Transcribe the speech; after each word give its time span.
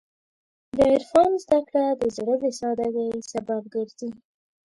د 0.75 0.77
عرفان 0.91 1.31
زدهکړه 1.43 1.85
د 1.99 2.03
زړه 2.15 2.35
د 2.43 2.45
سادګۍ 2.59 3.09
سبب 3.31 3.61
ګرځي. 3.73 4.09